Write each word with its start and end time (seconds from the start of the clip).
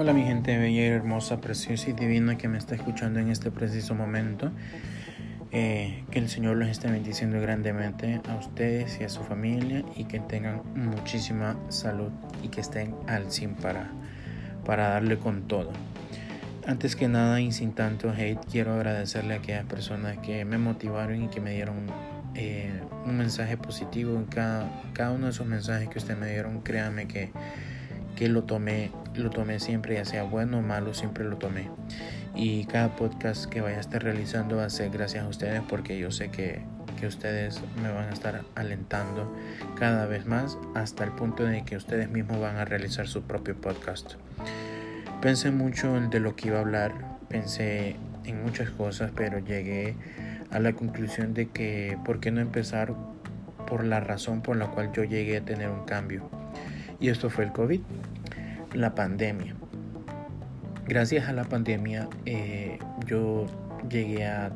Hola 0.00 0.14
mi 0.14 0.22
gente 0.22 0.56
bella 0.56 0.82
hermosa, 0.86 1.42
preciosa 1.42 1.90
y 1.90 1.92
divina 1.92 2.38
que 2.38 2.48
me 2.48 2.56
está 2.56 2.74
escuchando 2.74 3.20
en 3.20 3.28
este 3.28 3.50
preciso 3.50 3.94
momento. 3.94 4.50
Eh, 5.52 6.04
que 6.10 6.18
el 6.18 6.30
Señor 6.30 6.56
los 6.56 6.70
esté 6.70 6.90
bendiciendo 6.90 7.38
grandemente 7.38 8.18
a 8.26 8.36
ustedes 8.36 8.98
y 8.98 9.04
a 9.04 9.10
su 9.10 9.22
familia 9.24 9.84
y 9.96 10.04
que 10.04 10.18
tengan 10.18 10.62
muchísima 10.74 11.54
salud 11.68 12.12
y 12.42 12.48
que 12.48 12.62
estén 12.62 12.94
al 13.08 13.30
100 13.30 13.56
para, 13.56 13.90
para 14.64 14.88
darle 14.88 15.18
con 15.18 15.46
todo. 15.46 15.70
Antes 16.66 16.96
que 16.96 17.06
nada 17.06 17.38
y 17.42 17.52
sin 17.52 17.74
tanto 17.74 18.10
hate, 18.10 18.40
quiero 18.50 18.72
agradecerle 18.72 19.34
a 19.34 19.36
aquellas 19.36 19.66
personas 19.66 20.16
que 20.16 20.46
me 20.46 20.56
motivaron 20.56 21.24
y 21.24 21.28
que 21.28 21.42
me 21.42 21.52
dieron 21.52 21.76
eh, 22.34 22.72
un 23.04 23.18
mensaje 23.18 23.58
positivo 23.58 24.16
en 24.16 24.24
cada, 24.24 24.66
cada 24.94 25.10
uno 25.10 25.26
de 25.26 25.32
esos 25.32 25.46
mensajes 25.46 25.90
que 25.90 25.98
ustedes 25.98 26.18
me 26.18 26.30
dieron. 26.30 26.62
Créanme 26.62 27.06
que 27.06 27.32
que 28.20 28.28
lo 28.28 28.44
tomé, 28.44 28.90
lo 29.14 29.30
tomé 29.30 29.60
siempre, 29.60 29.94
ya 29.94 30.04
sea 30.04 30.24
bueno 30.24 30.58
o 30.58 30.60
malo, 30.60 30.92
siempre 30.92 31.24
lo 31.24 31.38
tomé. 31.38 31.70
Y 32.34 32.66
cada 32.66 32.94
podcast 32.94 33.46
que 33.46 33.62
vaya 33.62 33.78
a 33.78 33.80
estar 33.80 34.02
realizando 34.02 34.58
va 34.58 34.66
a 34.66 34.68
ser 34.68 34.90
gracias 34.90 35.24
a 35.24 35.26
ustedes 35.26 35.62
porque 35.66 35.98
yo 35.98 36.10
sé 36.10 36.30
que, 36.30 36.60
que 37.00 37.06
ustedes 37.06 37.62
me 37.82 37.90
van 37.90 38.10
a 38.10 38.12
estar 38.12 38.42
alentando 38.56 39.34
cada 39.78 40.04
vez 40.04 40.26
más 40.26 40.58
hasta 40.74 41.04
el 41.04 41.12
punto 41.12 41.44
de 41.44 41.64
que 41.64 41.76
ustedes 41.76 42.10
mismos 42.10 42.38
van 42.38 42.56
a 42.56 42.66
realizar 42.66 43.08
su 43.08 43.22
propio 43.22 43.58
podcast. 43.58 44.16
Pensé 45.22 45.50
mucho 45.50 45.96
en 45.96 46.10
de 46.10 46.20
lo 46.20 46.36
que 46.36 46.48
iba 46.48 46.58
a 46.58 46.60
hablar, 46.60 46.92
pensé 47.30 47.96
en 48.26 48.42
muchas 48.42 48.68
cosas, 48.68 49.12
pero 49.16 49.38
llegué 49.38 49.96
a 50.50 50.58
la 50.58 50.74
conclusión 50.74 51.32
de 51.32 51.48
que 51.48 51.96
por 52.04 52.20
qué 52.20 52.30
no 52.30 52.42
empezar 52.42 52.92
por 53.66 53.82
la 53.82 54.00
razón 54.00 54.42
por 54.42 54.58
la 54.58 54.66
cual 54.66 54.92
yo 54.92 55.04
llegué 55.04 55.38
a 55.38 55.40
tener 55.42 55.70
un 55.70 55.86
cambio. 55.86 56.39
Y 57.00 57.08
esto 57.08 57.30
fue 57.30 57.44
el 57.44 57.52
COVID, 57.52 57.80
la 58.74 58.94
pandemia. 58.94 59.54
Gracias 60.86 61.28
a 61.28 61.32
la 61.32 61.44
pandemia 61.44 62.08
eh, 62.26 62.78
yo 63.06 63.46
llegué 63.88 64.26
a, 64.26 64.52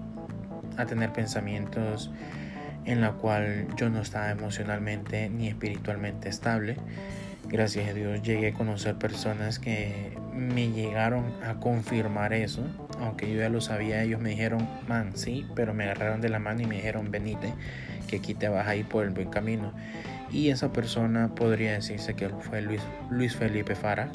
a 0.76 0.86
tener 0.86 1.12
pensamientos 1.12 2.10
en 2.84 3.00
la 3.00 3.12
cual 3.12 3.66
yo 3.76 3.88
no 3.88 4.00
estaba 4.00 4.30
emocionalmente 4.30 5.30
ni 5.30 5.48
espiritualmente 5.48 6.28
estable. 6.28 6.76
Gracias 7.48 7.88
a 7.88 7.92
Dios 7.94 8.22
llegué 8.22 8.48
a 8.48 8.52
conocer 8.52 8.96
personas 8.96 9.58
que 9.58 10.12
me 10.34 10.70
llegaron 10.70 11.24
a 11.42 11.54
confirmar 11.54 12.32
eso, 12.32 12.62
aunque 13.00 13.30
yo 13.30 13.38
ya 13.38 13.48
lo 13.48 13.60
sabía, 13.60 14.02
ellos 14.02 14.20
me 14.20 14.30
dijeron, 14.30 14.66
man, 14.88 15.12
sí, 15.14 15.46
pero 15.54 15.72
me 15.72 15.84
agarraron 15.84 16.20
de 16.20 16.30
la 16.30 16.38
mano 16.38 16.62
y 16.62 16.66
me 16.66 16.76
dijeron, 16.76 17.10
venite, 17.10 17.54
que 18.08 18.16
aquí 18.16 18.34
te 18.34 18.48
vas 18.48 18.66
a 18.66 18.76
ir 18.76 18.86
por 18.86 19.04
el 19.04 19.10
buen 19.10 19.30
camino 19.30 19.72
y 20.30 20.48
esa 20.48 20.72
persona 20.72 21.34
podría 21.34 21.72
decirse 21.72 22.14
que 22.14 22.28
fue 22.28 22.62
Luis, 22.62 22.82
Luis 23.10 23.34
Felipe 23.36 23.74
Fara. 23.74 24.10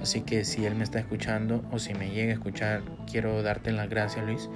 Así 0.00 0.22
que 0.22 0.44
si 0.44 0.64
él 0.64 0.74
me 0.74 0.84
está 0.84 0.98
escuchando 0.98 1.64
o 1.70 1.78
si 1.78 1.94
me 1.94 2.10
llega 2.10 2.30
a 2.30 2.34
escuchar, 2.34 2.82
quiero 3.10 3.42
darte 3.42 3.70
las 3.72 3.88
gracias 3.88 4.24
Luis, 4.26 4.48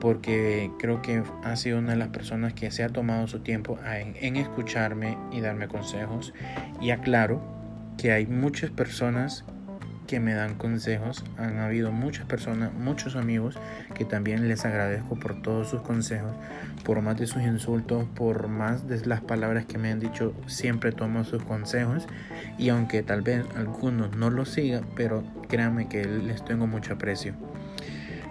porque 0.00 0.70
creo 0.78 1.00
que 1.00 1.22
ha 1.44 1.56
sido 1.56 1.78
una 1.78 1.92
de 1.92 1.96
las 1.96 2.08
personas 2.08 2.52
que 2.52 2.70
se 2.70 2.82
ha 2.84 2.88
tomado 2.88 3.26
su 3.26 3.40
tiempo 3.40 3.78
en, 3.86 4.16
en 4.20 4.36
escucharme 4.36 5.16
y 5.30 5.40
darme 5.40 5.68
consejos. 5.68 6.34
Y 6.80 6.90
aclaro 6.90 7.40
que 7.96 8.12
hay 8.12 8.26
muchas 8.26 8.70
personas 8.70 9.44
que 10.12 10.20
me 10.20 10.34
dan 10.34 10.56
consejos. 10.56 11.24
Han 11.38 11.56
habido 11.56 11.90
muchas 11.90 12.26
personas, 12.26 12.70
muchos 12.74 13.16
amigos 13.16 13.58
que 13.94 14.04
también 14.04 14.46
les 14.46 14.66
agradezco 14.66 15.18
por 15.18 15.40
todos 15.40 15.70
sus 15.70 15.80
consejos, 15.80 16.34
por 16.84 17.00
más 17.00 17.18
de 17.18 17.26
sus 17.26 17.40
insultos, 17.40 18.04
por 18.14 18.48
más 18.48 18.86
de 18.86 19.06
las 19.06 19.22
palabras 19.22 19.64
que 19.64 19.78
me 19.78 19.90
han 19.90 20.00
dicho, 20.00 20.34
siempre 20.46 20.92
tomo 20.92 21.24
sus 21.24 21.42
consejos 21.42 22.06
y 22.58 22.68
aunque 22.68 23.02
tal 23.02 23.22
vez 23.22 23.46
algunos 23.56 24.14
no 24.14 24.28
lo 24.28 24.44
sigan, 24.44 24.84
pero 24.96 25.24
créanme 25.48 25.88
que 25.88 26.04
les 26.04 26.44
tengo 26.44 26.66
mucho 26.66 26.92
aprecio. 26.92 27.32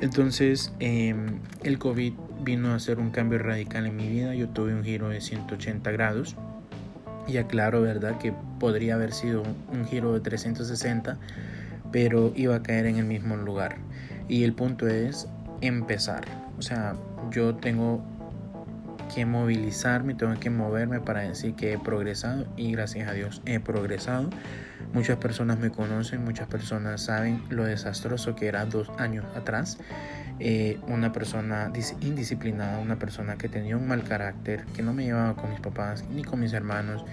Entonces, 0.01 0.71
em, 0.79 1.39
el 1.63 1.79
COVID 1.79 2.13
vino 2.43 2.73
a 2.73 2.75
hacer 2.75 2.99
un 2.99 3.09
cambio 3.09 3.39
radical 3.39 3.87
en 3.87 3.95
mi 3.95 4.07
vida. 4.07 4.35
Yo 4.35 4.49
tuve 4.49 4.75
un 4.75 4.83
giro 4.83 5.09
de 5.09 5.19
180 5.19 5.89
grados. 5.89 6.35
Y 7.27 7.37
aclaro, 7.37 7.81
¿verdad? 7.81 8.19
Que 8.19 8.33
podría 8.59 8.95
haber 8.95 9.13
sido 9.13 9.41
un 9.71 9.85
giro 9.87 10.13
de 10.13 10.19
360 10.19 11.17
pero 11.91 12.31
iba 12.35 12.55
a 12.55 12.63
caer 12.63 12.85
en 12.85 12.97
el 12.97 13.05
mismo 13.05 13.35
lugar. 13.35 13.77
Y 14.27 14.43
el 14.43 14.53
punto 14.53 14.87
es 14.87 15.27
empezar. 15.61 16.25
O 16.57 16.61
sea, 16.61 16.95
yo 17.31 17.55
tengo 17.55 18.03
que 19.13 19.25
movilizarme, 19.25 20.13
tengo 20.13 20.39
que 20.39 20.49
moverme 20.49 21.01
para 21.01 21.21
decir 21.21 21.53
que 21.55 21.73
he 21.73 21.77
progresado 21.77 22.45
y 22.55 22.71
gracias 22.71 23.09
a 23.09 23.13
Dios 23.13 23.41
he 23.45 23.59
progresado. 23.59 24.29
Muchas 24.93 25.17
personas 25.17 25.59
me 25.59 25.69
conocen, 25.69 26.23
muchas 26.23 26.47
personas 26.47 27.01
saben 27.01 27.41
lo 27.49 27.65
desastroso 27.65 28.35
que 28.35 28.47
era 28.47 28.65
dos 28.65 28.89
años 28.97 29.25
atrás. 29.35 29.77
Eh, 30.43 30.79
una 30.87 31.11
persona 31.11 31.71
indisciplinada, 32.01 32.79
una 32.79 32.97
persona 32.97 33.37
que 33.37 33.47
tenía 33.47 33.77
un 33.77 33.87
mal 33.87 34.03
carácter, 34.03 34.65
que 34.75 34.81
no 34.81 34.91
me 34.91 35.03
llevaba 35.03 35.35
con 35.35 35.51
mis 35.51 35.59
papás 35.59 36.03
ni 36.09 36.23
con 36.23 36.39
mis 36.39 36.51
hermanos 36.53 37.05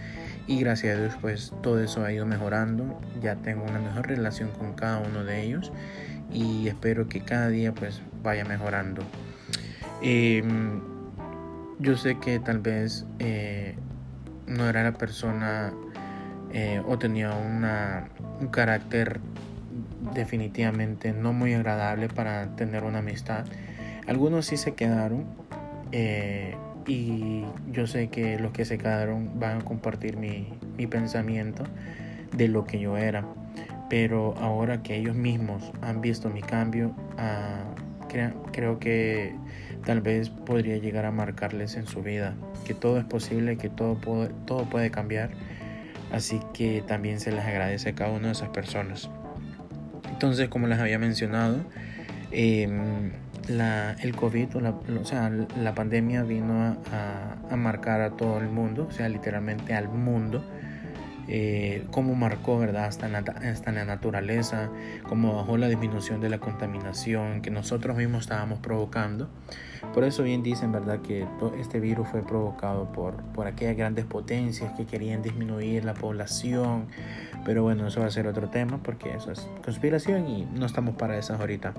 y 0.47 0.59
gracias 0.61 0.97
a 0.97 1.01
Dios 1.03 1.15
pues 1.21 1.53
todo 1.63 1.79
eso 1.79 2.03
ha 2.07 2.11
ido 2.11 2.25
mejorando. 2.25 2.99
Ya 3.21 3.37
tengo 3.37 3.65
una 3.65 3.81
mejor 3.81 4.09
relación 4.09 4.49
con 4.53 4.73
cada 4.73 5.01
uno 5.01 5.25
de 5.25 5.43
ellos 5.43 5.71
y 6.33 6.69
espero 6.69 7.11
que 7.11 7.21
cada 7.21 7.51
día 7.51 7.75
pues 7.75 8.01
vaya 8.23 8.47
mejorando. 8.47 9.03
Em, 10.01 10.81
yo 11.81 11.99
sé 11.99 12.19
que 12.19 12.39
tal 12.39 12.61
vez 12.61 13.05
eh, 13.19 13.77
no 14.47 14.67
era 14.71 14.83
la 14.85 14.93
persona 14.93 15.75
eh, 16.51 16.81
o 16.87 16.97
tenía 16.99 17.33
un 17.35 18.49
carácter 18.49 19.21
definitivamente 20.15 21.13
no 21.13 21.33
muy 21.33 21.55
agradable 21.55 22.09
para 22.09 22.55
tener 22.57 22.85
una 22.85 22.99
amistad 22.99 23.45
algunos 24.09 24.47
sí 24.47 24.57
se 24.57 24.73
quedaron 24.73 25.27
eh, 25.93 26.57
y 26.87 27.45
yo 27.71 27.87
sé 27.87 28.09
que 28.09 28.39
los 28.39 28.53
que 28.53 28.65
se 28.65 28.79
quedaron 28.79 29.39
van 29.39 29.61
a 29.61 29.65
compartir 29.65 30.17
mi, 30.17 30.49
pensamiento 30.87 31.65
de 32.35 32.49
lo 32.49 32.65
que 32.65 32.81
yo 32.81 32.97
era. 32.97 33.27
Pero 33.91 34.35
ahora 34.39 34.83
que 34.83 34.97
ellos 34.97 35.15
mismos 35.15 35.71
han 35.83 36.01
visto 36.01 36.31
mi 36.31 36.41
cambio, 36.41 36.95
ah, 37.19 37.65
creo 38.53 38.79
que 38.79 39.35
tal 39.85 40.01
vez 40.01 40.31
podría 40.31 40.79
llegar 40.79 41.05
a 41.05 41.11
marcarles 41.11 41.77
en 41.77 41.87
su 41.87 42.03
vida 42.03 42.35
que 42.65 42.73
todo 42.75 42.99
es 42.99 43.05
posible, 43.05 43.59
que 43.59 43.69
todo 43.69 44.01
puede, 44.01 44.31
todo 44.47 44.65
puede 44.71 44.91
cambiar. 44.91 45.31
Así 46.13 46.41
que 46.55 46.83
también 46.87 47.21
se 47.21 47.33
les 47.33 47.45
agradece 47.45 47.91
a 47.91 47.95
cada 47.95 48.11
una 48.11 48.29
de 48.29 48.33
esas 48.33 48.49
personas. 48.49 49.11
Entonces, 50.19 50.49
como 50.49 50.67
les 50.67 50.81
había 50.81 50.99
mencionado, 50.99 51.59
em, 52.33 53.13
la, 53.47 53.93
el 54.03 54.17
COVID, 54.17 54.57
o, 54.57 54.61
la, 54.61 54.71
o 54.71 55.05
sea, 55.05 55.31
la 55.31 55.77
pandemia 55.77 56.25
vino 56.25 56.77
a, 56.93 57.55
marcar 57.55 58.01
a 58.01 58.11
todo 58.11 58.39
el 58.39 58.49
mundo, 58.49 58.89
o 58.91 58.93
sea, 58.93 59.09
literalmente 59.09 59.75
al 59.75 59.89
mundo, 59.89 60.43
eh, 61.29 61.85
cómo 61.91 62.15
marcó, 62.15 62.59
¿verdad?, 62.59 62.87
hasta 62.87 63.09
la, 63.09 63.19
hasta 63.19 63.73
la 63.73 63.85
naturaleza, 63.85 64.71
cómo 65.09 65.37
bajó 65.37 65.57
la 65.57 65.69
disminución 65.69 66.21
de 66.21 66.31
la 66.31 66.39
contaminación 66.39 67.43
que 67.43 67.51
nosotros 67.51 67.97
mismos 67.97 68.23
estábamos 68.23 68.59
provocando. 68.61 69.29
Por 69.95 70.05
eso 70.05 70.23
bien 70.23 70.43
dicen, 70.43 70.73
¿verdad?, 70.73 71.01
que 71.01 71.27
este 71.61 71.81
virus 71.81 72.09
fue 72.09 72.23
provocado 72.23 72.93
por, 72.93 73.23
por 73.35 73.47
aquellas 73.47 73.77
grandes 73.77 74.05
potencias 74.05 74.73
que 74.73 74.87
querían 74.87 75.23
disminuir 75.23 75.85
la 75.85 75.95
población. 75.95 76.87
Pero 77.45 77.63
bueno, 77.63 77.87
eso 77.87 78.01
va 78.01 78.07
a 78.07 78.11
ser 78.11 78.27
otro 78.27 78.49
tema 78.49 78.79
porque 78.83 79.15
eso 79.15 79.33
es 79.33 79.49
conspiración 79.65 80.29
y 80.29 80.47
no 80.55 80.67
estamos 80.67 80.97
para 80.97 81.17
esas 81.17 81.41
ahorita. 81.41 81.75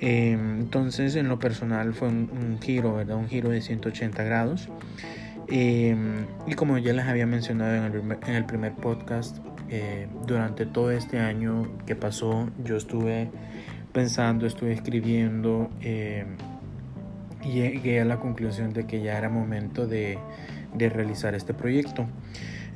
Em, 0.00 0.60
entonces, 0.60 1.16
en 1.16 1.28
lo 1.28 1.38
personal 1.38 1.94
fue 1.94 2.08
un, 2.08 2.58
giro, 2.60 2.94
¿verdad? 2.94 3.16
Un 3.16 3.28
giro 3.28 3.50
de 3.50 3.60
180 3.62 4.22
grados. 4.22 4.68
Em, 5.48 6.26
y 6.46 6.54
como 6.54 6.78
ya 6.78 6.92
les 6.92 7.06
había 7.06 7.26
mencionado 7.26 7.74
en 7.74 8.34
el, 8.34 8.44
primer 8.44 8.72
podcast, 8.74 9.38
eh, 9.68 10.08
durante 10.26 10.66
todo 10.66 10.90
este 10.90 11.18
año 11.18 11.68
que 11.86 11.96
pasó, 11.96 12.48
yo 12.64 12.76
estuve 12.76 13.30
pensando, 13.92 14.46
estuve 14.46 14.72
escribiendo 14.72 15.70
em, 15.80 16.36
y 17.42 17.52
llegué 17.52 18.00
a 18.00 18.04
la 18.04 18.18
conclusión 18.18 18.72
de 18.72 18.86
que 18.86 19.02
ya 19.02 19.18
era 19.18 19.28
momento 19.28 19.86
de, 19.86 20.18
de 20.74 20.88
realizar 20.88 21.34
este 21.34 21.54
proyecto. 21.54 22.06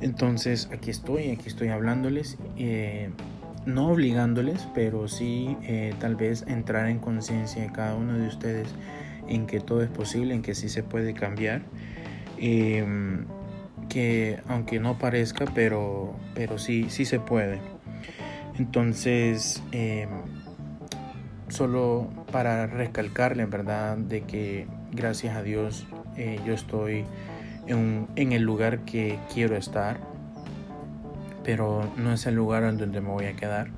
Entonces, 0.01 0.69
aquí 0.71 0.89
estoy, 0.89 1.31
aquí 1.31 1.47
estoy 1.47 1.69
hablándoles. 1.69 2.37
Eh, 2.57 3.09
no 3.65 3.89
obligándoles, 3.89 4.67
pero 4.73 5.07
sí 5.07 5.57
eh, 5.63 5.93
tal 5.99 6.15
vez 6.15 6.45
entrar 6.47 6.89
en 6.89 6.99
conciencia 6.99 7.61
de 7.61 7.71
cada 7.71 7.95
uno 7.95 8.17
de 8.17 8.27
ustedes 8.27 8.69
en 9.27 9.45
que 9.45 9.59
todo 9.59 9.83
es 9.83 9.89
posible, 9.89 10.33
en 10.33 10.41
que 10.41 10.55
sí 10.55 10.69
se 10.69 10.83
puede 10.83 11.13
cambiar. 11.13 11.61
Em, 12.39 13.25
que 13.89 14.39
aunque 14.47 14.79
no 14.79 14.97
parezca, 14.97 15.45
pero, 15.53 16.15
pero 16.35 16.57
sí, 16.57 16.87
sí 16.89 17.05
se 17.05 17.19
puede. 17.19 17.59
Entonces, 18.57 19.63
em, 19.71 20.09
solo 21.47 22.09
para 22.31 22.67
recalcarle, 22.67 23.45
¿verdad? 23.45 23.97
De 23.97 24.21
que 24.21 24.67
gracias 24.91 25.35
a 25.35 25.43
Dios 25.43 25.87
eh, 26.17 26.39
yo 26.45 26.53
estoy 26.53 27.05
en, 27.67 28.07
en 28.15 28.31
el 28.33 28.43
lugar 28.43 28.79
que 28.79 29.17
quiero 29.33 29.55
estar 29.55 29.97
pero 31.49 31.91
no 31.97 32.13
es 32.13 32.27
el 32.27 32.35
lugar 32.35 32.63
en 32.63 32.77
donde 32.77 33.01
me 33.01 33.09
voy 33.09 33.25
a 33.25 33.33
quedar. 33.33 33.69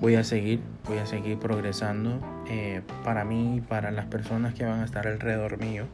Voy 0.00 0.14
a 0.14 0.24
seguir, 0.24 0.60
voy 0.86 0.98
a 0.98 1.06
seguir 1.06 1.38
progresando 1.38 2.20
eh, 2.48 2.80
para 3.04 3.24
mí 3.24 3.56
y 3.56 3.60
para 3.60 3.90
las 3.90 4.06
personas 4.06 4.54
que 4.54 4.64
van 4.64 4.80
a 4.80 4.84
estar 4.84 5.06
alrededor 5.06 5.58
mío. 5.58 5.86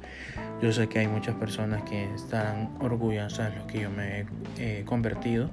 Yo 0.62 0.72
sé 0.72 0.88
que 0.88 1.00
hay 1.00 1.08
muchas 1.08 1.34
personas 1.34 1.82
que 1.82 2.14
estarán 2.14 2.70
orgullosas 2.80 3.52
de 3.52 3.58
lo 3.58 3.66
que 3.66 3.80
yo 3.80 3.90
me 3.90 4.26
he 4.58 4.84
convertido, 4.84 5.50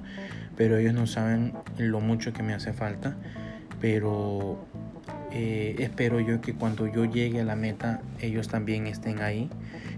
pero 0.56 0.78
ellos 0.78 0.94
no 0.94 1.06
saben 1.06 1.52
lo 1.78 2.00
mucho 2.00 2.32
que 2.32 2.42
me 2.42 2.54
hace 2.54 2.72
falta. 2.72 3.16
Pero 3.80 4.64
eh, 5.32 5.74
espero 5.80 6.20
yo 6.20 6.40
que 6.40 6.54
cuando 6.54 6.86
yo 6.86 7.04
llegue 7.04 7.40
a 7.40 7.44
la 7.44 7.56
meta, 7.56 8.00
ellos 8.20 8.48
también 8.48 8.86
estén 8.86 9.20
ahí. 9.20 9.50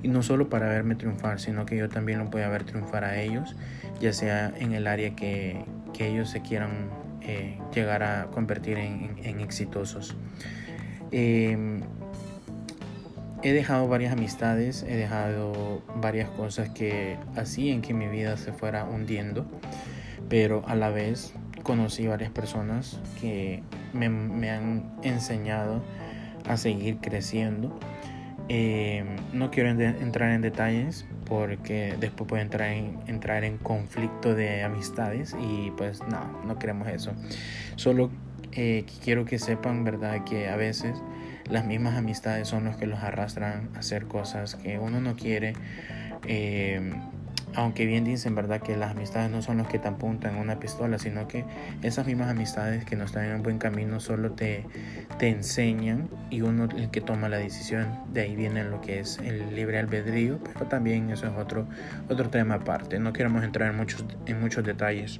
Y 0.02 0.08
no 0.08 0.22
solo 0.22 0.48
para 0.48 0.68
verme 0.68 0.94
triunfar, 0.94 1.40
sino 1.40 1.66
que 1.66 1.76
yo 1.76 1.88
también 1.88 2.18
lo 2.18 2.30
pueda 2.30 2.48
ver 2.48 2.64
triunfar 2.64 3.04
a 3.04 3.20
ellos, 3.20 3.54
ya 4.00 4.12
sea 4.12 4.52
en 4.58 4.72
el 4.72 4.86
área 4.86 5.14
que, 5.14 5.64
que 5.92 6.08
ellos 6.08 6.30
se 6.30 6.40
quieran 6.40 6.88
eh, 7.22 7.58
llegar 7.74 8.02
a 8.02 8.26
convertir 8.26 8.78
en, 8.78 9.40
exitosos. 9.40 10.16
Eh, 11.12 11.80
he 13.42 13.52
dejado 13.52 13.86
varias 13.88 14.12
amistades, 14.12 14.82
he 14.82 14.96
dejado 14.96 15.82
varias 15.96 16.28
cosas 16.30 16.70
que 16.70 17.16
hacían 17.36 17.82
que 17.82 17.94
mi 17.94 18.08
vida 18.08 18.36
se 18.36 18.52
fuera 18.52 18.84
hundiendo, 18.84 19.46
pero 20.28 20.62
a 20.66 20.74
la 20.74 20.90
vez 20.90 21.34
conocí 21.62 22.06
varias 22.06 22.30
personas 22.30 22.98
que 23.20 23.62
me, 23.92 24.50
han 24.50 24.92
enseñado 25.02 25.82
a 26.48 26.56
seguir 26.56 26.98
creciendo. 26.98 27.78
Eh, 28.48 29.04
no 29.32 29.50
quiero 29.50 29.70
entrar 29.70 30.30
en 30.30 30.40
detalles 30.40 31.04
porque 31.28 31.96
después 31.98 32.28
puede 32.28 32.42
entrar 32.42 32.70
en, 32.70 33.00
entrar 33.08 33.42
en 33.42 33.58
conflicto 33.58 34.34
de 34.34 34.62
amistades 34.62 35.34
y 35.40 35.72
pues 35.72 36.00
no, 36.08 36.42
no 36.44 36.58
queremos 36.58 36.88
eso. 36.88 37.12
Solo 37.74 38.10
eh, 38.52 38.84
quiero 39.02 39.24
que 39.24 39.38
sepan, 39.38 39.84
¿verdad? 39.84 40.24
Que 40.24 40.48
a 40.48 40.56
veces 40.56 41.02
las 41.50 41.66
mismas 41.66 41.96
amistades 41.96 42.48
son 42.48 42.64
los 42.64 42.76
que 42.76 42.86
los 42.86 43.00
arrastran 43.00 43.70
a 43.74 43.80
hacer 43.80 44.06
cosas 44.06 44.54
que 44.54 44.78
uno 44.78 45.00
no 45.00 45.16
quiere. 45.16 45.54
Eh, 46.26 46.92
aunque 47.56 47.86
bien 47.86 48.04
dicen, 48.04 48.34
¿verdad? 48.34 48.60
Que 48.60 48.76
las 48.76 48.90
amistades 48.90 49.30
no 49.30 49.40
son 49.40 49.56
los 49.56 49.66
que 49.66 49.78
te 49.78 49.88
apuntan 49.88 50.36
una 50.36 50.60
pistola, 50.60 50.98
sino 50.98 51.26
que 51.26 51.46
esas 51.82 52.06
mismas 52.06 52.28
amistades 52.28 52.84
que 52.84 52.96
no 52.96 53.04
están 53.04 53.24
en 53.24 53.36
un 53.36 53.42
buen 53.42 53.56
camino 53.56 53.98
solo 53.98 54.32
te, 54.32 54.66
te 55.18 55.30
enseñan 55.30 56.10
y 56.28 56.42
uno 56.42 56.64
el 56.64 56.90
que 56.90 57.00
toma 57.00 57.30
la 57.30 57.38
decisión. 57.38 57.88
De 58.12 58.20
ahí 58.20 58.36
viene 58.36 58.62
lo 58.62 58.82
que 58.82 59.00
es 59.00 59.18
el 59.24 59.54
libre 59.54 59.78
albedrío, 59.78 60.38
pero 60.44 60.66
también 60.66 61.08
eso 61.10 61.26
es 61.26 61.32
otro, 61.34 61.66
otro 62.10 62.28
tema 62.28 62.56
aparte. 62.56 62.98
No 62.98 63.14
queremos 63.14 63.42
entrar 63.42 63.70
en 63.70 63.76
muchos, 63.78 64.04
en 64.26 64.38
muchos 64.38 64.62
detalles. 64.62 65.18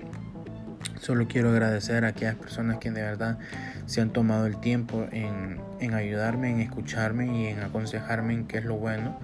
Solo 1.01 1.27
quiero 1.29 1.51
agradecer 1.51 2.05
a 2.05 2.09
aquellas 2.09 2.35
personas 2.35 2.77
que 2.79 2.91
de 2.91 3.01
verdad 3.01 3.39
se 3.87 4.03
han 4.03 4.11
tomado 4.11 4.47
el 4.47 4.61
tiempo 4.61 5.07
en, 5.11 5.59
en 5.81 5.95
ayudarme, 5.95 6.51
en 6.51 6.61
escucharme 6.61 7.27
y 7.27 7.47
en 7.47 7.61
aconsejarme 7.61 8.35
en 8.35 8.47
qué 8.47 8.59
es 8.59 8.65
lo 8.65 8.77
bueno 8.77 9.19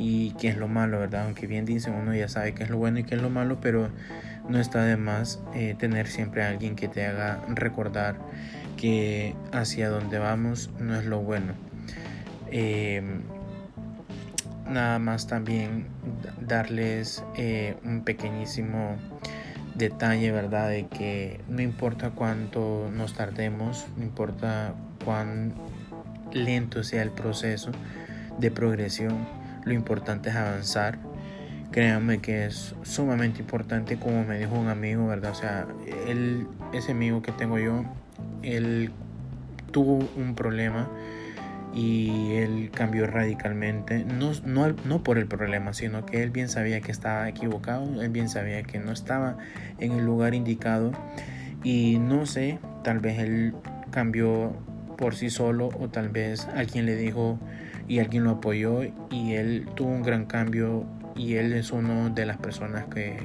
y 0.00 0.30
qué 0.38 0.46
es 0.46 0.56
lo 0.56 0.68
malo, 0.68 1.00
¿verdad? 1.00 1.24
Aunque 1.24 1.48
bien 1.48 1.64
dicen, 1.64 1.94
uno 1.94 2.14
ya 2.14 2.28
sabe 2.28 2.54
qué 2.54 2.62
es 2.62 2.70
lo 2.70 2.78
bueno 2.78 3.00
y 3.00 3.04
qué 3.04 3.16
es 3.16 3.20
lo 3.20 3.30
malo, 3.30 3.58
pero 3.60 3.90
no 4.48 4.60
está 4.60 4.84
de 4.84 4.96
más 4.96 5.42
eh, 5.54 5.74
tener 5.76 6.06
siempre 6.06 6.44
a 6.44 6.48
alguien 6.50 6.76
que 6.76 6.86
te 6.86 7.04
haga 7.04 7.42
recordar 7.48 8.16
que 8.76 9.34
hacia 9.50 9.88
donde 9.88 10.20
vamos 10.20 10.70
no 10.78 10.96
es 10.96 11.04
lo 11.04 11.18
bueno. 11.18 11.52
Em, 12.52 13.22
nada 14.70 15.00
más 15.00 15.26
también 15.26 15.88
darles 16.40 17.24
eh, 17.36 17.74
un 17.82 18.04
pequeñísimo 18.04 18.94
detalle, 19.74 20.30
¿verdad? 20.30 20.68
De 20.68 20.86
que 20.86 21.40
no 21.48 21.60
importa 21.60 22.10
cuánto 22.10 22.88
nos 22.94 23.14
tardemos, 23.14 23.88
no 23.96 24.04
importa 24.04 24.74
cuán 25.04 25.54
lento 26.32 26.84
sea 26.84 27.02
el 27.02 27.10
proceso 27.10 27.72
de 28.38 28.52
progresión, 28.52 29.37
lo 29.68 29.74
importante 29.74 30.30
es 30.30 30.36
avanzar. 30.36 30.98
Créanme 31.70 32.18
que 32.18 32.46
es 32.46 32.74
sumamente 32.82 33.40
importante, 33.40 33.98
como 33.98 34.24
me 34.24 34.38
dijo 34.38 34.58
un 34.58 34.68
amigo, 34.68 35.06
¿verdad? 35.06 35.32
O 35.32 35.34
sea, 35.34 35.66
él, 36.06 36.46
ese 36.72 36.92
amigo 36.92 37.22
que 37.22 37.30
tengo 37.30 37.58
yo, 37.58 37.84
él 38.42 38.90
tuvo 39.70 40.08
un 40.16 40.34
problema 40.34 40.88
y 41.74 42.32
él 42.32 42.70
cambió 42.74 43.06
radicalmente, 43.06 44.04
no, 44.04 44.32
no, 44.44 44.74
no, 44.86 45.02
por 45.02 45.18
el 45.18 45.26
problema, 45.26 45.74
sino 45.74 46.06
que 46.06 46.22
él 46.22 46.30
bien 46.30 46.48
sabía 46.48 46.80
que 46.80 46.90
estaba 46.90 47.28
equivocado, 47.28 48.02
él 48.02 48.08
bien 48.08 48.30
sabía 48.30 48.62
que 48.62 48.78
no 48.78 48.90
estaba 48.90 49.36
en 49.78 49.92
el 49.92 50.04
lugar 50.04 50.34
indicado 50.34 50.92
y 51.62 51.98
no 51.98 52.24
sé, 52.24 52.58
tal 52.82 53.00
vez 53.00 53.18
él 53.18 53.54
cambió 53.90 54.56
por 54.96 55.14
sí 55.14 55.30
solo 55.30 55.68
o 55.78 55.88
tal 55.88 56.08
vez 56.08 56.48
alguien 56.56 56.86
le 56.86 56.96
dijo 56.96 57.38
y 57.88 57.98
alguien 58.00 58.24
lo 58.24 58.30
apoyó 58.32 58.82
y 59.10 59.32
él 59.32 59.66
tuvo 59.74 59.88
un 59.88 60.02
gran 60.02 60.26
cambio 60.26 60.84
y 61.16 61.34
él 61.34 61.52
es 61.54 61.72
una 61.72 62.10
de 62.10 62.26
las 62.26 62.36
personas 62.36 62.84
que, 62.86 63.16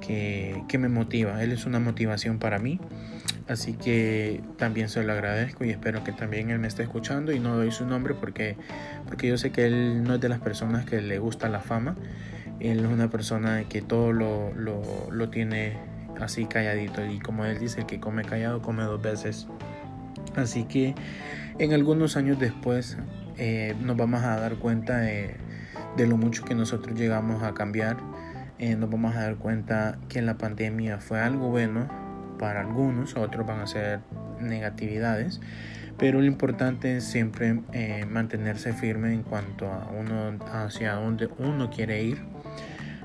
que, 0.00 0.78
me 0.78 0.88
motiva, 0.88 1.42
él 1.42 1.52
es 1.52 1.66
una 1.66 1.78
motivación 1.78 2.38
para 2.38 2.58
mí. 2.58 2.80
Así 3.46 3.74
que 3.74 4.40
también 4.56 4.88
se 4.88 5.02
lo 5.02 5.12
agradezco 5.12 5.64
y 5.64 5.70
espero 5.70 6.02
que 6.02 6.12
también 6.12 6.50
él 6.50 6.58
me 6.58 6.66
esté 6.66 6.82
escuchando 6.82 7.30
y 7.30 7.38
no 7.38 7.56
doy 7.56 7.70
su 7.70 7.84
nombre 7.84 8.14
porque, 8.14 8.56
porque 9.06 9.28
yo 9.28 9.36
sé 9.36 9.52
que 9.52 9.66
él 9.66 10.02
no 10.02 10.14
es 10.14 10.20
de 10.20 10.30
las 10.30 10.40
personas 10.40 10.86
que 10.86 11.02
le 11.02 11.18
gusta 11.18 11.50
la 11.50 11.60
fama. 11.60 11.94
Él 12.58 12.80
es 12.80 12.86
una 12.86 13.10
persona 13.10 13.64
que 13.68 13.82
todo 13.82 14.12
lo, 14.12 14.54
lo, 14.54 14.82
lo 15.10 15.28
tiene 15.28 15.76
así 16.20 16.46
calladito 16.46 17.04
y 17.04 17.18
como 17.18 17.44
él 17.44 17.58
dice, 17.58 17.80
el 17.80 17.86
que 17.86 18.00
come 18.00 18.24
callado 18.24 18.62
come 18.62 18.82
dos 18.84 19.02
veces. 19.02 19.46
Así 20.36 20.64
que 20.64 20.94
en 21.58 21.74
algunos 21.74 22.16
años 22.16 22.38
después 22.38 22.96
eh, 23.38 23.74
nos 23.80 23.96
vamos 23.96 24.22
a 24.22 24.38
dar 24.38 24.56
cuenta 24.56 24.98
de, 24.98 25.36
lo 25.98 26.16
mucho 26.16 26.44
que 26.44 26.54
nosotros 26.54 26.98
llegamos 26.98 27.42
a 27.42 27.54
cambiar. 27.54 27.96
Eh, 28.58 28.76
nos 28.76 28.90
vamos 28.90 29.16
a 29.16 29.22
dar 29.22 29.36
cuenta 29.36 29.98
que 30.08 30.22
la 30.22 30.38
pandemia 30.38 30.98
fue 30.98 31.20
algo 31.20 31.48
bueno 31.48 31.88
para 32.38 32.60
algunos, 32.60 33.16
otros 33.16 33.46
van 33.46 33.60
a 33.60 33.66
ser 33.66 34.00
negatividades, 34.40 35.40
pero 35.98 36.20
lo 36.20 36.26
importante 36.26 36.96
es 36.96 37.04
siempre 37.04 37.60
eh, 37.72 38.04
mantenerse 38.08 38.72
firme 38.72 39.12
en 39.12 39.22
cuanto 39.22 39.66
a 39.66 39.88
uno 39.90 40.38
hacia 40.52 40.94
donde 40.94 41.28
uno 41.38 41.70
quiere 41.70 42.02
ir. 42.02 42.22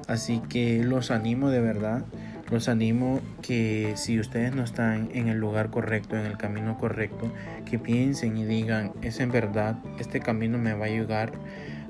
Así 0.07 0.41
que 0.49 0.83
los 0.83 1.11
animo 1.11 1.49
de 1.49 1.61
verdad 1.61 2.03
los 2.49 2.67
animo 2.67 3.21
que 3.41 3.93
si 3.95 4.19
ustedes 4.19 4.55
no 4.55 4.63
están 4.63 5.09
en 5.13 5.27
el 5.27 5.37
lugar 5.37 5.69
correcto, 5.69 6.17
en 6.17 6.25
el 6.25 6.37
camino 6.37 6.77
correcto, 6.77 7.31
que 7.69 7.77
piensen 7.77 8.37
y 8.37 8.45
digan, 8.45 8.91
es 9.01 9.19
en 9.19 9.31
verdad, 9.31 9.77
este 9.99 10.19
camino 10.19 10.57
me 10.57 10.73
va 10.73 10.85
a 10.85 10.89
llevar 10.89 11.31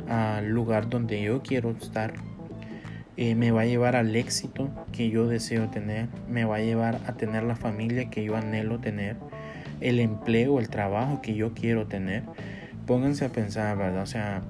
al 0.09 0.49
lugar 0.49 0.89
donde 0.89 1.21
yo 1.21 1.41
quiero 1.41 1.71
estar, 1.71 2.13
eh, 3.15 3.35
me 3.35 3.51
va 3.51 3.61
a 3.61 3.65
llevar 3.65 3.95
al 3.95 4.15
éxito 4.15 4.69
que 4.91 5.09
yo 5.09 5.27
deseo 5.27 5.69
tener, 5.69 6.07
me 6.29 6.43
va 6.43 6.57
a 6.57 6.61
llevar 6.61 6.99
a 7.07 7.13
tener 7.13 7.43
la 7.43 7.55
familia 7.55 8.09
que 8.09 8.23
yo 8.23 8.35
anhelo 8.35 8.79
tener, 8.79 9.15
el 9.79 9.99
empleo, 9.99 10.59
el 10.59 10.69
trabajo 10.69 11.21
que 11.21 11.35
yo 11.35 11.53
quiero 11.53 11.87
tener. 11.87 12.23
Pónganse 12.85 13.23
a 13.23 13.29
pensar, 13.29 13.77
¿verdad? 13.77 14.03
O 14.03 14.07
sea, 14.07 14.41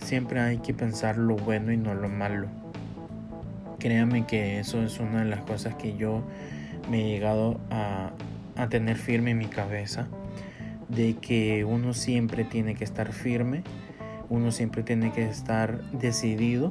siempre 0.00 0.38
hay 0.38 0.58
que 0.58 0.74
pensar 0.74 1.18
lo 1.18 1.36
bueno 1.36 1.72
y 1.72 1.76
no 1.76 1.94
lo 1.94 2.08
malo 2.08 2.60
Créanme 3.80 4.26
que 4.26 4.60
eso 4.60 4.82
es 4.82 5.00
una 5.00 5.20
de 5.20 5.24
las 5.24 5.40
cosas 5.40 5.74
que 5.74 5.96
yo 5.96 6.22
me 6.90 7.00
he 7.00 7.08
llegado 7.08 7.58
a, 7.70 8.12
tener 8.68 8.98
firme 8.98 9.30
en 9.30 9.38
mi 9.38 9.46
cabeza, 9.46 10.06
de 10.90 11.14
que 11.14 11.64
uno 11.64 11.94
siempre 11.94 12.44
tiene 12.44 12.74
que 12.74 12.84
estar 12.84 13.14
firme, 13.14 13.62
uno 14.28 14.52
siempre 14.52 14.82
tiene 14.82 15.12
que 15.12 15.26
estar 15.26 15.80
decidido 15.92 16.70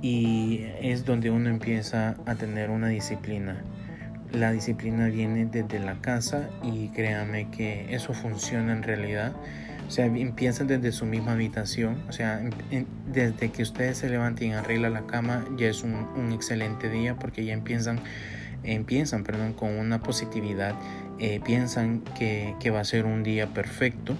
y 0.00 0.66
es 0.80 1.04
donde 1.04 1.32
uno 1.32 1.50
empieza 1.50 2.14
a 2.26 2.36
tener 2.36 2.70
una 2.70 2.88
disciplina. 2.88 3.64
La 4.32 4.52
disciplina 4.52 5.08
viene 5.08 5.46
desde 5.46 5.80
la 5.80 6.00
casa 6.00 6.48
y 6.62 6.90
créanme 6.90 7.50
que 7.50 7.92
eso 7.92 8.14
funciona 8.14 8.72
en 8.72 8.84
realidad 8.84 9.32
o 9.90 9.92
sea, 9.92 10.06
empiezan 10.06 10.68
desde 10.68 10.92
su 10.92 11.04
misma 11.04 11.32
habitación. 11.32 12.00
O 12.08 12.12
sea, 12.12 12.40
desde 13.12 13.50
que 13.50 13.64
ustedes 13.64 13.98
se 13.98 14.08
levanten 14.08 14.50
y 14.50 14.52
arreglan 14.52 14.92
la 14.92 15.04
cama, 15.08 15.44
ya 15.56 15.66
es 15.66 15.82
un, 15.82 16.30
excelente 16.32 16.88
día 16.88 17.16
porque 17.16 17.44
ya 17.44 17.54
empiezan, 17.54 17.98
empiezan 18.62 19.24
perdón, 19.24 19.52
con 19.52 19.76
una 19.76 20.00
positividad. 20.00 20.76
Eh, 21.18 21.40
piensan 21.44 22.02
que, 22.16 22.54
que, 22.60 22.70
va 22.70 22.78
a 22.78 22.84
ser 22.84 23.04
un 23.04 23.24
día 23.24 23.52
perfecto, 23.52 24.16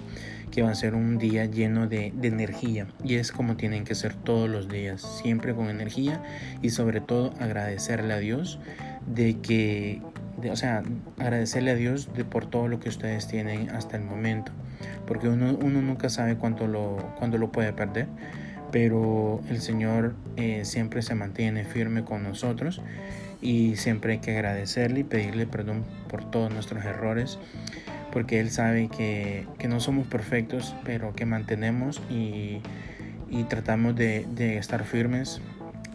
que 0.51 0.61
va 0.61 0.71
a 0.71 0.75
ser 0.75 0.93
un 0.93 1.17
día 1.17 1.45
lleno 1.45 1.87
de, 1.87 2.11
de 2.17 2.27
energía. 2.27 2.87
Y 3.05 3.15
es 3.15 3.31
como 3.31 3.55
tienen 3.55 3.85
que 3.85 3.95
ser 3.95 4.13
todos 4.13 4.49
los 4.49 4.67
días, 4.67 5.21
siempre 5.23 5.55
con 5.55 5.69
energía 5.69 6.21
y 6.61 6.71
sobre 6.71 6.99
todo 6.99 7.33
agradecerle 7.39 8.13
a 8.13 8.17
Dios 8.17 8.59
de 9.07 9.39
que, 9.39 10.01
o 10.49 10.55
sea, 10.55 10.83
agradecerle 11.19 11.71
a 11.71 11.75
Dios 11.75 12.13
de 12.13 12.25
por 12.25 12.45
todo 12.45 12.67
lo 12.67 12.79
que 12.79 12.89
ustedes 12.89 13.27
tienen 13.27 13.69
hasta 13.69 13.97
el 13.97 14.03
momento 14.03 14.51
porque 15.05 15.27
uno, 15.27 15.57
uno 15.61 15.81
nunca 15.81 16.09
sabe 16.09 16.37
cuánto 16.37 16.67
lo, 16.67 16.97
cuándo 17.17 17.37
lo 17.37 17.51
puede 17.51 17.73
perder, 17.73 18.07
pero 18.71 19.41
el 19.49 19.61
Señor 19.61 20.15
eh, 20.37 20.63
siempre 20.65 21.01
se 21.01 21.15
mantiene 21.15 21.65
firme 21.65 22.03
con 22.03 22.23
nosotros 22.23 22.81
y 23.41 23.75
siempre 23.75 24.13
hay 24.13 24.19
que 24.19 24.31
agradecerle 24.31 25.01
y 25.01 25.03
pedirle 25.03 25.47
perdón 25.47 25.83
por 26.07 26.29
todos 26.29 26.53
nuestros 26.53 26.85
errores 26.85 27.39
porque 28.11 28.39
Él 28.39 28.51
sabe 28.51 28.87
que, 28.87 29.47
no 29.67 29.79
somos 29.79 30.07
perfectos 30.07 30.75
pero 30.85 31.13
que 31.13 31.25
mantenemos 31.25 32.01
y, 32.09 32.61
tratamos 33.49 33.95
de, 33.95 34.57
estar 34.57 34.83
firmes 34.83 35.41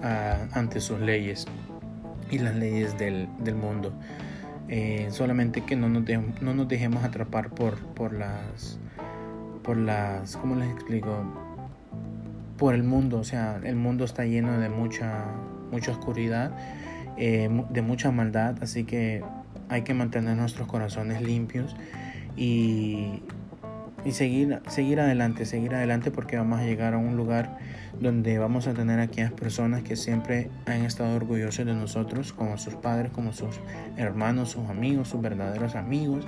ah, 0.03 0.47
ante 0.53 0.81
sus 0.81 1.01
leyes 1.01 1.47
y 2.31 2.39
las 2.39 2.57
leyes 2.57 2.99
del, 2.99 3.29
mundo 3.55 3.93
eh, 4.69 5.09
solamente 5.11 5.63
que 5.63 5.77
no 5.77 5.89
nos, 5.89 6.05
no 6.41 6.55
nos 6.55 6.69
dejemos 6.69 7.05
atrapar 7.05 7.51
por, 7.51 7.79
por 7.79 8.13
las 8.13 8.79
por 9.63 9.77
las 9.77 10.37
¿cómo 10.37 10.55
les 10.55 10.71
explico? 10.71 11.25
por 12.57 12.75
el 12.75 12.83
mundo, 12.83 13.19
o 13.19 13.25
sea, 13.25 13.61
el 13.63 13.77
mundo 13.77 14.05
está 14.05 14.25
lleno 14.25 14.59
de 14.59 14.69
mucha, 14.69 15.25
mucha 15.71 15.93
oscuridad, 15.93 16.53
eh, 17.17 17.49
de 17.71 17.83
mucha 17.83 18.11
maldad, 18.11 18.57
así 18.63 18.85
que 18.85 19.23
hay 19.69 19.83
que 19.83 19.95
mantener 19.95 20.37
nuestros 20.37 20.67
corazones 20.67 21.21
limpios 21.23 21.77
y, 22.37 23.23
y 24.07 24.13
seguir, 24.13 24.61
seguir 24.69 25.01
adelante, 25.01 25.45
seguir 25.47 25.75
adelante 25.75 26.13
porque 26.13 26.37
vamos 26.37 26.61
a 26.61 26.65
llegar 26.65 26.95
a 26.95 26.99
un 26.99 27.17
lugar 27.17 27.59
donde 28.01 28.39
vamos 28.39 28.69
a 28.69 28.73
tener 28.73 29.01
a 29.01 29.05
aquellas 29.05 29.33
personas 29.33 29.83
que 29.83 29.97
siempre 29.97 30.49
han 30.67 30.85
estado 30.85 31.17
orgullosos 31.17 31.67
de 31.67 31.75
nosotros, 31.75 32.33
como 32.33 32.57
sus 32.57 32.75
padres, 32.75 33.11
como 33.11 33.33
sus 33.33 33.61
hermanos, 33.97 34.51
sus 34.51 34.71
amigos, 34.71 35.09
sus 35.09 35.21
verdaderos 35.21 35.75
amigos 35.75 36.25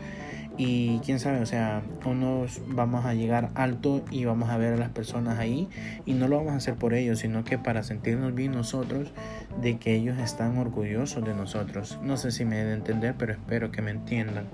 y 0.56 0.98
quién 1.04 1.20
sabe, 1.20 1.40
o 1.40 1.46
sea, 1.46 1.82
unos 2.04 2.60
vamos 2.66 3.04
a 3.04 3.14
llegar 3.14 3.50
alto 3.54 4.04
y 4.10 4.24
vamos 4.24 4.50
a 4.50 4.56
ver 4.56 4.72
a 4.72 4.76
las 4.76 4.88
personas 4.88 5.38
ahí 5.38 5.68
y 6.04 6.14
no 6.14 6.26
lo 6.26 6.38
vamos 6.38 6.54
a 6.54 6.56
hacer 6.56 6.74
por 6.74 6.94
ellos, 6.94 7.20
sino 7.20 7.44
que 7.44 7.58
para 7.58 7.84
sentirnos 7.84 8.34
bien 8.34 8.52
nosotros 8.52 9.12
de 9.62 9.78
que 9.78 9.94
ellos 9.94 10.18
están 10.18 10.58
orgullosos 10.58 11.24
de 11.24 11.32
nosotros. 11.32 12.00
No 12.02 12.16
sé 12.16 12.32
si 12.32 12.44
me 12.44 12.56
de 12.64 12.74
entender, 12.74 13.14
pero 13.16 13.32
espero 13.32 13.70
que 13.70 13.82
me 13.82 13.92
entiendan. 13.92 14.46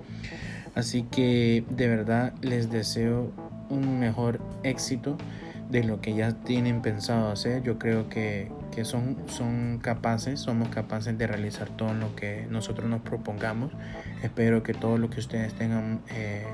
Así 0.75 1.03
que 1.05 1.65
de 1.71 1.89
verdad 1.89 2.35
les 2.43 2.71
deseo 2.71 3.33
un 3.71 3.99
mejor 3.99 4.41
éxito 4.63 5.17
de 5.71 5.83
lo 5.83 6.01
que 6.01 6.15
ya 6.15 6.33
tienen 6.33 6.83
pensado 6.83 7.31
hacer. 7.31 7.63
Yo 7.63 7.79
creo 7.79 8.09
que, 8.09 8.51
que 8.75 8.85
son, 8.85 9.17
son 9.27 9.79
capaces, 9.79 10.41
somos 10.41 10.69
capaces 10.69 11.17
de 11.17 11.27
realizar 11.27 11.69
todo 11.71 11.95
lo 11.95 12.15
que 12.17 12.47
nosotros 12.51 12.89
nos 12.89 13.01
propongamos. 13.03 13.73
Espero 14.23 14.63
que 14.63 14.75
todo 14.75 14.99
lo 14.99 15.11
que 15.11 15.21
ustedes 15.21 15.55
tengan 15.55 16.01
eh, 16.11 16.45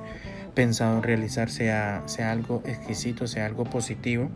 pensado 0.54 1.00
realizar 1.00 1.50
sea, 1.50 2.02
sea 2.06 2.30
algo 2.30 2.62
exquisito, 2.66 3.26
sea 3.26 3.46
algo 3.46 3.64
positivo. 3.64 4.30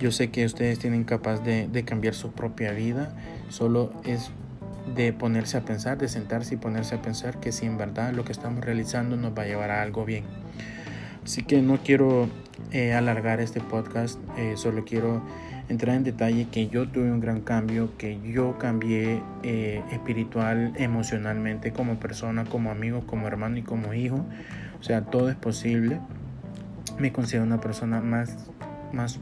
Yo 0.00 0.10
sé 0.10 0.30
que 0.30 0.44
ustedes 0.44 0.80
tienen 0.80 1.04
capaz 1.04 1.38
de, 1.40 1.68
de 1.68 1.84
cambiar 1.84 2.14
su 2.14 2.32
propia 2.32 2.72
vida, 2.72 3.14
solo 3.48 3.92
es 4.04 4.32
de 4.94 5.12
ponerse 5.12 5.56
a 5.56 5.64
pensar, 5.64 5.98
de 5.98 6.08
sentarse 6.08 6.54
y 6.54 6.58
ponerse 6.58 6.96
a 6.96 7.02
pensar 7.02 7.40
que 7.40 7.52
si 7.52 7.66
en 7.66 7.78
verdad 7.78 8.12
lo 8.12 8.24
que 8.24 8.32
estamos 8.32 8.64
realizando 8.64 9.16
nos 9.16 9.36
va 9.36 9.42
a 9.42 9.46
llevar 9.46 9.70
a 9.70 9.82
algo 9.82 10.04
bien. 10.04 10.24
Así 11.24 11.42
que 11.42 11.62
no 11.62 11.78
quiero 11.78 12.28
eh, 12.70 12.92
alargar 12.92 13.40
este 13.40 13.60
podcast, 13.60 14.18
eh, 14.36 14.54
solo 14.56 14.84
quiero 14.84 15.22
entrar 15.70 15.96
en 15.96 16.04
detalle 16.04 16.48
que 16.50 16.68
yo 16.68 16.86
tuve 16.86 17.10
un 17.10 17.20
gran 17.20 17.40
cambio, 17.40 17.96
que 17.96 18.20
yo 18.20 18.58
cambié 18.58 19.22
eh, 19.42 19.82
espiritual, 19.90 20.74
emocionalmente, 20.76 21.72
como 21.72 21.98
persona, 21.98 22.44
como 22.44 22.70
amigo, 22.70 23.06
como 23.06 23.26
hermano 23.26 23.56
y 23.56 23.62
como 23.62 23.94
hijo. 23.94 24.26
O 24.78 24.82
sea, 24.82 25.06
todo 25.06 25.30
es 25.30 25.36
posible. 25.36 25.98
Me 26.98 27.10
considero 27.10 27.44
una 27.44 27.60
persona 27.60 28.02
más, 28.02 28.36
más, 28.92 29.18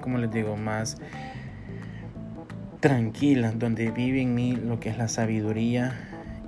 ¿cómo 0.00 0.16
les 0.16 0.32
digo? 0.32 0.56
Más 0.56 0.96
tranquila, 2.84 3.50
donde 3.52 3.90
vive 3.90 4.20
en 4.20 4.34
mí 4.34 4.56
lo 4.56 4.78
que 4.78 4.90
es 4.90 4.98
la 4.98 5.08
sabiduría 5.08 5.98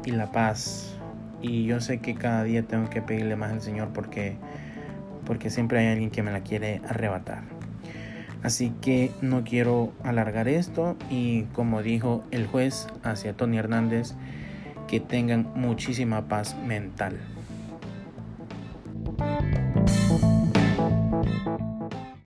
y 0.04 0.10
la 0.10 0.32
paz 0.32 0.94
y 1.40 1.64
yo 1.64 1.80
sé 1.80 2.00
que 2.00 2.14
cada 2.14 2.44
día 2.44 2.62
tengo 2.62 2.90
que 2.90 3.00
pedirle 3.00 3.36
más 3.36 3.52
al 3.52 3.62
Señor 3.62 3.88
porque, 3.94 4.36
porque 5.24 5.48
siempre 5.48 5.78
hay 5.78 5.86
alguien 5.86 6.10
que 6.10 6.22
me 6.22 6.30
la 6.30 6.40
quiere 6.40 6.82
arrebatar. 6.86 7.44
Así 8.42 8.70
que 8.82 9.12
no 9.22 9.44
quiero 9.44 9.94
alargar 10.04 10.46
esto 10.46 10.98
y 11.08 11.44
como 11.54 11.82
dijo 11.82 12.22
el 12.30 12.46
juez 12.46 12.86
hacia 13.02 13.32
Tony 13.32 13.56
Hernández, 13.56 14.12
que 14.88 15.00
tengan 15.00 15.48
muchísima 15.54 16.28
paz 16.28 16.54
mental. 16.66 17.18